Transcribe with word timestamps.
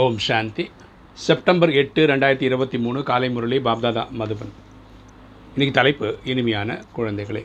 ஓம் 0.00 0.18
சாந்தி. 0.18 0.64
September 1.24 1.70
எட்டு 1.70 2.06
ரெண்டாயிரத்தி 2.06 2.44
இருபத்தி 2.48 2.78
மூணு 2.78 3.02
காலை 3.08 3.28
முரளி 3.30 3.58
பாப்தாதா 3.66 4.02
மதுபன். 4.20 4.52
இன்றைக்கி 5.54 5.70
தலைப்பு 5.78 6.06
இனிமையான 6.24 6.76
குழந்தைகளே. 6.96 7.42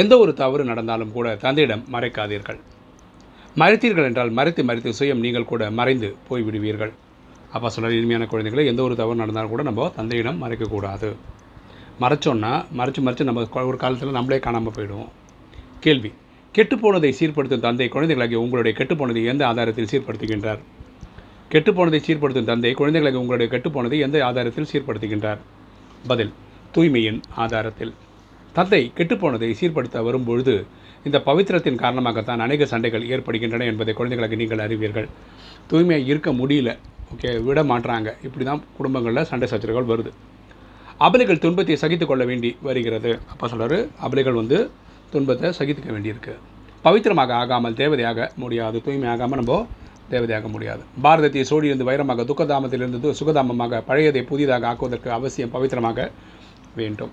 எந்த 0.00 0.18
ஒரு 0.18 0.32
தவறு 0.40 0.64
நடந்தாலும் 0.64 1.12
கூட 1.16 1.34
தந்தையிடம் 1.44 1.82
மறைக்காதீர்கள். 1.94 2.60
மறைத்தீர்கள் 3.62 4.06
என்றால் 4.10 4.30
மறைத்து 4.30 4.64
மறைத்து 4.68 4.92
சுயம் 4.98 5.24
நீங்கள் 5.24 5.48
கூட 5.52 5.70
மறைந்து 5.70 6.10
போய்விடுவீர்கள். 6.28 6.92
அப்பா 7.52 7.68
சொல்கிற 7.68 7.96
இனிமையான 7.96 8.28
குழந்தைகளே 8.34 8.66
எந்த 8.72 8.82
ஒரு 8.82 8.96
தவறு 9.02 9.20
நடந்தாலும் 9.22 9.52
கூட 9.54 9.64
நம்ம 9.70 9.90
தந்தையிடம் 9.98 10.40
மறைக்கக்கூடாது. 10.44 11.10
மறைச்சோன்னா 12.04 12.54
மறைச்சு 12.78 13.04
மறைச்சு 13.08 13.28
நம்ம 13.30 13.66
ஒரு 13.70 13.76
காலத்தில் 13.76 14.16
நம்மளே 14.20 14.40
காணாமல் 14.46 14.76
போயிடுவோம். 14.78 15.12
கேள்வி 15.80 16.12
கெட்டுப்போனதை 16.54 17.12
சீர்படுத்தும் 17.18 17.66
தந்தை 17.68 17.88
குழந்தைகளாகிய 17.88 18.38
உங்களுடைய 18.46 18.74
கெட்டுப்போனதை 18.78 19.24
எந்த 19.34 19.42
ஆதாரத்தில் 19.52 19.92
சீர்படுத்துகின்றார்? 19.94 20.62
கெட்டுப்போனதை 21.52 21.98
சீர்படுத்தும் 22.06 22.48
தந்தை 22.48 22.70
குழந்தைகளுக்கு 22.78 23.20
உங்களுடைய 23.22 23.48
கெட்டுப்போனதை 23.52 23.98
எந்த 24.06 24.16
ஆதாரத்தில் 24.28 24.66
சீர்படுத்துகின்றார்? 24.70 25.40
பதில் 26.10 26.32
தூய்மையின் 26.74 27.20
ஆதாரத்தில். 27.42 27.92
தந்தை 28.56 28.80
கெட்டுப்போனதை 28.98 29.50
சீர்படுத்த 29.60 30.02
வரும்பொழுது 30.06 30.54
இந்த 31.08 31.18
பவித்திரத்தின் 31.28 31.78
காரணமாகத்தான் 31.82 32.42
அநேக 32.46 32.66
சண்டைகள் 32.72 33.06
ஏற்படுகின்றன 33.12 33.68
என்பதை 33.72 33.94
குழந்தைகளுக்கு 34.00 34.40
நீங்கள் 34.42 34.64
அறிவீர்கள். 34.66 35.08
தூய்மையாக 35.70 36.10
இருக்க 36.12 36.30
முடியல 36.40 36.72
ஓகே 37.14 37.30
விட 37.48 37.62
மாட்டுறாங்க 37.70 38.08
இப்படி 38.26 38.44
தான் 38.50 38.64
குடும்பங்களில் 38.78 39.28
சண்டை 39.30 39.48
சச்சரவுகள் 39.52 39.90
வருது. 39.92 40.10
அபலைகள் 41.06 41.42
துன்பத்தை 41.46 41.78
சகித்து 41.84 42.06
கொள்ள 42.06 42.22
வேண்டி 42.32 42.52
வருகிறது. 42.68 43.10
அப்போ 43.32 43.46
சொல்றாரு 43.54 43.80
அபலைகள் 44.06 44.38
வந்து 44.42 44.58
துன்பத்தை 45.14 45.48
சகித்துக்க 45.60 45.90
வேண்டியிருக்கு. 45.96 46.34
பவித்திரமாக 46.84 47.32
ஆகாமல் 47.42 47.80
தேவதையாக 47.82 48.30
முடியாது 48.42 48.78
தூய்மை 48.86 49.10
ஆகாமல் 49.16 49.40
நம்ம 49.42 49.64
தேவதையாக 50.12 50.48
முடியாது. 50.54 50.82
பாரதத்தை 51.04 51.42
சோடியிருந்து 51.50 51.88
வைரமாக 51.90 52.24
துக்கதாமத்திலிருந்து 52.30 53.10
சுகதாமமாக 53.20 53.82
பழையதை 53.88 54.22
புதிதாக 54.30 54.66
ஆக்குவதற்கு 54.72 55.08
அவசியம் 55.18 55.52
பவித்திரமாக 55.54 56.08
வேண்டும். 56.80 57.12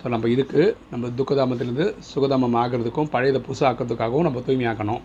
ஸோ 0.00 0.08
நம்ம 0.14 0.28
இதுக்கு 0.34 0.62
நம்ம 0.92 1.08
துக்கதாமத்திலிருந்து 1.20 1.86
சுகதாமம் 2.12 2.56
ஆகிறதுக்கும் 2.62 3.10
பழையதை 3.14 3.40
புதுசாக 3.46 3.68
ஆக்குறதுக்காகவும் 3.70 4.26
நம்ம 4.28 4.42
தூய்மையாக்கணும். 4.46 5.02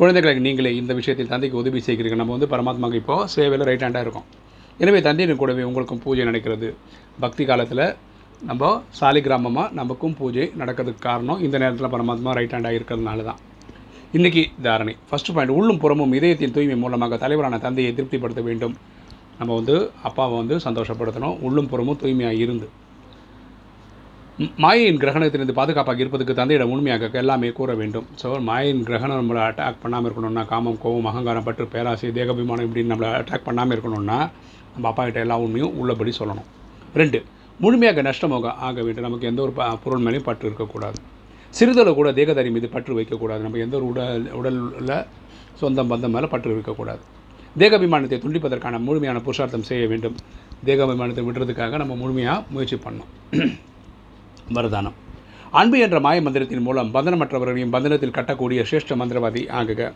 குழந்தைகளுக்கு 0.00 0.44
நீங்களே 0.48 0.70
இந்த 0.80 0.92
விஷயத்தில் 0.98 1.30
தந்தைக்கு 1.32 1.56
உதவி 1.62 1.80
செய்கிறீர்கள். 1.86 2.20
நம்ம 2.22 2.34
வந்து 2.36 2.50
பரமாத்மாவுக்கு 2.52 3.00
இப்போது 3.02 3.28
சேவையில் 3.34 3.66
ரைட் 3.68 3.84
ஹேண்டாக 3.86 4.04
இருக்கும். 4.06 4.28
எனவே 4.82 5.00
தந்தையின் 5.06 5.40
கூடவே 5.42 5.64
உங்களுக்கும் 5.70 6.02
பூஜை 6.04 6.24
நடக்கிறது. 6.30 6.68
பக்தி 7.24 7.44
காலத்தில் 7.50 7.84
நம்ம 8.50 8.68
சாலி 8.98 9.20
கிராமமாக 9.26 9.74
நமக்கும் 9.78 10.14
பூஜை 10.20 10.44
நடக்கிறதுக்கு 10.60 11.06
காரணம் 11.08 11.40
இந்த 11.46 11.56
நேரத்தில் 11.62 11.92
பரமாத்மா 11.94 12.32
ரைட் 12.38 12.54
ஹேண்டாக 12.56 12.78
இருக்கிறதுனால 12.78 13.24
தான் 13.30 13.40
இன்றைக்கி 14.12 14.44
தாரணை. 14.62 14.96
ஃபர்ஸ்ட் 15.10 15.34
பாயிண்ட் 15.34 15.56
உள்ளும் 15.56 15.78
புறமும் 15.78 16.12
இதயத்தின் 16.12 16.52
தூய்மை 16.52 16.76
மூலமாக 16.76 17.16
தலைவரான 17.16 17.58
தந்தையை 17.58 17.94
திருப்திப்படுத்த 17.94 18.42
வேண்டும். 18.42 18.76
நம்ம 19.38 19.54
வந்து 19.54 19.90
அப்பாவை 20.02 20.36
வந்து 20.36 20.56
சந்தோஷப்படுத்தணும். 20.56 21.38
உள்ளும் 21.40 21.68
புறமும் 21.68 21.96
தூய்மையாக 21.96 22.36
இருந்து. 22.36 22.68
மாயின் 24.56 24.96
கிரகணத்திலிருந்து 24.96 25.52
பாதுகாப்பாக 25.52 25.98
இருப்பதுக்கு 25.98 26.34
தந்தையிடம் 26.34 26.72
உண்மையாக 26.72 27.08
எல்லாமே 27.12 27.50
கூற 27.50 27.74
வேண்டும். 27.74 28.06
ஸோ 28.22 28.40
மாயின் 28.40 28.82
கிரகணம் 28.82 29.30
நம்மளை 29.30 29.38
அட்டாக் 29.38 29.76
பண்ணாமல் 29.82 30.12
இருக்கணும்னா 30.12 30.46
காமம் 30.46 30.78
கோபம் 30.80 31.04
அகங்காரம் 31.04 31.44
பற்று 31.44 31.66
பேராசை 31.66 32.10
தேகபிமானம் 32.10 32.66
இப்படின்னு 32.66 32.94
நம்மளை 32.94 33.14
அட்டாக் 33.14 33.44
பண்ணாமல் 33.44 33.78
இருக்கணும்னா 33.78 34.30
நம்ம 34.72 34.88
அப்பா 34.88 35.04
கிட்ட 35.04 35.20
எல்லா 35.20 35.38
உண்மையும் 35.38 35.78
உள்ளபடி 35.78 36.12
சொல்லணும். 36.18 36.44
ரெண்டு 36.94 37.24
முழுமையாக 37.60 38.02
நஷ்டமாக 38.02 38.52
ஆக 38.52 38.82
வேண்டும். 38.82 39.02
நமக்கு 39.02 39.26
எந்த 39.26 39.42
ஒரு 39.42 39.50
ப- 39.50 39.76
பொருள் 39.76 40.02
மேலேயும் 40.02 40.22
பற்று 40.22 40.46
இருக்கக்கூடாது. 40.46 40.99
சிறிதளவு 41.58 41.94
கூட 41.94 42.10
தேகதாரி 42.18 42.50
மீது 42.56 42.68
பற்று 42.68 42.92
வைக்கக்கூடாது. 42.98 43.42
நம்ம 43.46 43.58
எந்த 43.58 43.76
ஒரு 43.76 43.86
உடல் 43.90 44.26
உடலில் 44.40 45.06
சொந்தம் 45.60 45.90
பந்தம் 45.92 46.14
மேலே 46.16 46.26
பற்று 46.26 46.54
இருக்கக்கூடாது 46.56 47.02
தேகாபிமானத்தை 47.60 48.18
துண்டிப்பதற்கான 48.24 48.78
முழுமையான 48.78 49.18
புருஷார்த்தம் 49.20 49.68
செய்ய 49.70 49.84
வேண்டும். 49.86 50.16
தேகாபிமானத்தை 50.66 51.22
விடுறதுக்காக 51.26 51.76
நம்ம 51.76 51.94
முழுமையாக 51.94 52.44
முயற்சி 52.50 52.76
பண்ணோம் 52.76 53.10
வரதானம். 54.56 54.96
அன்பு 55.50 55.78
என்ற 55.78 56.00
மாய 56.00 56.18
மந்திரத்தின் 56.20 56.62
மூலம் 56.62 56.88
பந்தனமற்றவர்களையும் 56.94 57.72
பந்தனத்தில் 57.74 58.16
கட்டக்கூடிய 58.18 58.60
சிரேஷ்ட 58.70 58.96
மந்திரவாதி 59.00 59.42
ஆகுக. 59.60 59.92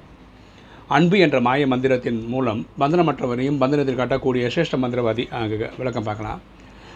அன்பு 0.88 1.18
என்ற 1.18 1.40
மாய 1.40 1.66
மந்திரத்தின் 1.66 2.20
மூலம் 2.28 2.66
பந்தனமற்றவரையும் 2.78 3.58
பந்தனத்தில் 3.62 4.00
கட்டக்கூடிய 4.02 4.50
சிரேஷ்ட 4.54 4.78
மந்திரவாதி 4.84 5.24
ஆகுக. 5.40 5.70
விளக்கம் 5.78 6.02
பார்க்கலாம். 6.02 6.40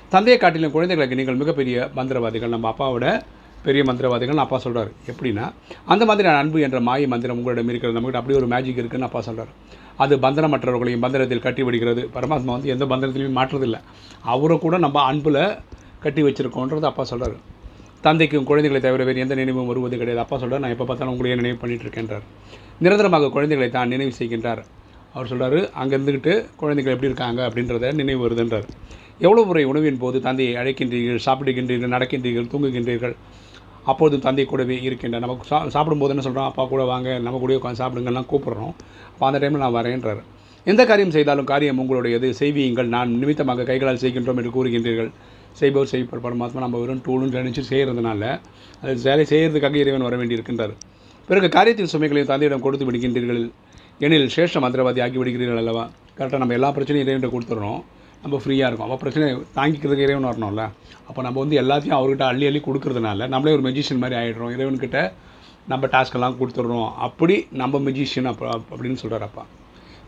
தந்தையை 0.08 0.38
காட்டிலும் 0.40 0.74
குழந்தைகளுக்கு 0.76 1.18
நீங்கள் 1.20 1.40
மிகப்பெரிய 1.42 1.90
மந்திரவாதிகள். 1.96 2.48
நம்ம 2.48 2.74
அப்பாவோட 2.74 3.06
பெரிய 3.66 3.82
மந்திரவாதிகள் 3.88 4.42
அப்பா 4.44 4.58
சொல்கிறார் 4.64 4.90
எப்படின்னா 5.10 5.44
அந்த 5.92 6.02
மாதிரியான 6.08 6.40
அன்பு 6.42 6.58
என்ற 6.66 6.78
மாய 6.88 7.08
மந்திரம் 7.12 7.38
உங்களிடம் 7.40 7.70
இருக்கிறது. 7.72 7.96
நம்மகிட்ட 7.98 8.20
அப்படியே 8.20 8.38
ஒரு 8.40 8.48
மேஜிக் 8.52 8.80
இருக்குதுன்னு 8.82 9.08
அப்பா 9.08 9.20
சொல்கிறார் 9.28 9.52
அது 10.04 10.16
பந்தனமற்றவர்களையும் 10.24 11.04
பந்தனத்தில் 11.04 11.44
கட்டி 11.46 11.62
விடுகிறது. 11.66 12.02
பரமாத்மா 12.16 12.52
வந்து 12.56 12.72
எந்த 12.74 12.84
பந்தனத்திலையும் 12.92 13.38
மாற்றுறதில்லை. 13.38 13.80
அவரை 14.34 14.56
கூட 14.64 14.78
நம்ம 14.84 15.02
அன்பில் 15.10 15.42
கட்டி 16.04 16.22
வச்சிருக்கோன்றது 16.26 16.88
அப்பா 16.90 17.04
சொல்கிறார் 17.12 17.36
தந்தைக்கும் 18.06 18.48
குழந்தைகளை 18.48 18.80
தவிர 18.82 19.04
வேறு 19.06 19.22
எந்த 19.22 19.34
நினைவும் 19.40 19.70
வருவது 19.70 19.96
கிடையாது. 20.00 20.22
அப்பா 20.24 20.36
சொல்கிறார் 20.42 20.62
நான் 20.64 20.74
எப்போ 20.74 20.86
பார்த்தாலும் 20.88 21.14
உங்களையே 21.14 21.38
நினைவு 21.40 21.56
பண்ணிட்டு 21.62 21.84
இருக்கேன்றார். 21.86 22.26
நிரந்தரமாக 22.84 23.30
குழந்தைகளை 23.36 23.68
தான் 23.76 23.90
நினைவு 23.94 24.12
செய்கின்றார். 24.20 24.62
அவர் 25.14 25.30
சொல்கிறார் 25.32 25.58
அங்கே 25.80 25.94
இருந்துக்கிட்டு 25.96 26.32
குழந்தைகள் 26.60 26.94
எப்படி 26.94 27.10
இருக்காங்க? 27.10 27.40
அப்படின்றத 27.48 27.92
நினைவு 28.00 28.20
வருதுன்றார். 28.24 28.66
எவ்வளோ 29.26 29.42
முறை 29.50 29.62
உணவின் 29.70 30.00
போது 30.02 30.16
தந்தையை 30.26 30.54
அழைக்கின்றீர்கள் 30.60 31.22
சாப்பிடுகின்றீர்கள் 31.26 31.94
நடக்கின்றீர்கள் 31.96 32.48
தூங்குகின்றீர்கள்? 32.52 33.14
அப்போது 33.90 34.16
தந்தை 34.26 34.44
கூடவே 34.50 34.76
இருக்கின்ற 34.88 35.18
நமக்கு 35.24 35.44
சா 35.50 35.58
சாப்பிடும்போது 35.74 36.12
என்ன 36.14 36.24
சொல்கிறோம் 36.26 36.48
அப்பா 36.50 36.64
கூட 36.72 36.82
வாங்க 36.90 37.08
நம்ம 37.26 37.38
கூட 37.44 37.54
உட்காந்து 37.60 37.80
சாப்பிடுங்கலாம் 37.82 38.28
கூப்பிட்றோம். 38.32 38.74
அப்போ 39.12 39.24
அந்த 39.28 39.38
டைமில் 39.42 39.64
நான் 39.64 39.76
வரேன்றார் 39.78 40.20
எந்த 40.70 40.82
காரியம் 40.90 41.14
செய்தாலும் 41.16 41.48
காரியம் 41.50 41.78
உங்களுடையது. 41.82 42.28
செய்வியுங்கள் 42.40 42.88
நான் 42.96 43.10
நிமித்தமாக 43.20 43.66
கைகளால் 43.70 44.00
செய்கின்றோம் 44.02 44.38
என்று 44.40 44.52
கூறுகின்றீர்கள். 44.56 45.10
செய்பவர் 45.60 45.90
செய்பவர் 45.92 46.24
பரமாத்மா 46.26 46.60
நம்ம 46.64 46.78
வெறும் 46.82 47.02
டூலும் 47.06 47.32
நினச்சி 47.36 47.62
செய்கிறதுனால 47.70 48.22
அது 48.82 48.94
வேலை 49.08 49.24
செய்கிறதுக்காக 49.32 49.78
இறைவன் 49.82 50.06
வர 50.08 50.16
வேண்டியிருக்கின்றார். 50.20 50.74
பிறகு 51.28 51.48
காரியத்தின் 51.56 51.92
சுமைகளையும் 51.94 52.30
தந்தையிடம் 52.32 52.64
கொடுத்து 52.66 52.86
விடுகின்றீர்கள். 52.88 53.42
எனில் 54.06 54.26
சேஷ 54.34 54.60
மந்திரவாதி 54.64 55.00
ஆக்கி 55.04 55.18
விடுகிறீர்கள் 55.20 55.60
அல்லவா 55.60 55.84
கரெக்டாக 56.18 56.38
நம்ம 56.42 56.54
எல்லா 56.56 56.68
பிரச்சனையும் 56.74 57.04
இறைவன்கிட்ட 57.04 57.30
கொடுத்துட்றோம். 57.32 57.80
நம்ம 58.22 58.36
ஃப்ரீயாக 58.42 58.68
இருக்கும். 58.68 58.86
அப்போ 58.86 58.96
பிரச்சனை 59.02 59.26
தாங்கிக்கிறதுக்கு 59.56 60.04
இறைவன் 60.06 60.28
வரணும்ல 60.28 60.62
அப்போ 61.08 61.20
நம்ம 61.26 61.38
வந்து 61.42 61.56
எல்லாத்தையும் 61.62 61.96
அவர்கிட்ட 61.98 62.24
அள்ளி 62.30 62.46
அள்ளி 62.50 62.60
கொடுக்கறதுனால 62.66 63.28
நம்மளே 63.32 63.54
ஒரு 63.56 63.64
மெஜிஷியன் 63.68 64.00
மாதிரி 64.02 64.16
ஆகிடுறோம் 64.20 64.52
இறைவன்கிட்ட 64.56 65.00
நம்ம 65.72 65.90
டாஸ்க்கெல்லாம் 65.94 66.36
கொடுத்துட்றோம். 66.40 66.88
அப்படி 67.06 67.36
நம்ம 67.62 67.80
மெஜிஷியன் 67.88 68.30
அப்போ 68.32 68.46
அப்படின்னு 68.74 69.00
சொல்கிறாரப்பா 69.02 69.44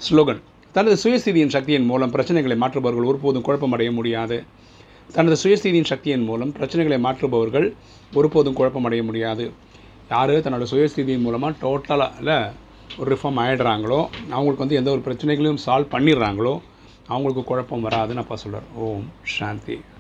ஸ்லோகன் 0.08 0.40
தனது 0.74 0.96
சுயஸ்திதியின் 1.04 1.52
சக்தியின் 1.56 1.86
மூலம் 1.90 2.12
பிரச்சனைகளை 2.16 2.56
மாற்றுபவர்கள் 2.62 3.10
ஒருபோதும் 3.10 3.46
குழப்பமடைய 3.48 3.90
முடியாது. 3.98 4.36
தனது 5.12 5.36
சுயஸ்திதியின் 5.42 5.90
சக்தியின் 5.92 6.24
மூலம் 6.30 6.52
பிரச்சனைகளை 6.60 6.98
மாற்றுபவர்கள் 7.06 7.68
ஒருபோதும் 8.18 8.58
குழப்பமடைய 8.58 9.02
முடியாது. 9.10 9.44
யார்? 10.14 10.36
தன்னோட 10.44 10.66
சுயஸ்திதியின் 10.72 11.24
மூலமாக 11.26 11.52
டோட்டலாக 11.62 12.18
இல்லை 12.22 12.40
ஒரு 12.96 13.16
ரிஃபார்ம் 13.16 13.40
ஆகிடுறாங்களோ 13.40 14.00
அவங்களுக்கு 14.30 14.56
வந்து 14.56 14.76
எந்த 14.76 14.90
ஒரு 14.90 15.00
பிரச்சனைகளையும் 15.00 15.62
சால்வ் 15.66 15.92
பண்ணிடுறாங்களோ 15.94 16.54
அவங்களுக்கு 17.08 17.44
குழப்பம் 17.44 17.84
வராதுன்னு 17.84 18.16
அப்பா 18.16 18.36
சொல்கிறார் 18.36 18.68
ஓம் 18.74 19.06
சாந்தி. 19.38 19.80